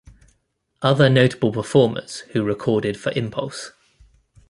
[0.81, 3.71] Other notable performers who recorded for Impulse!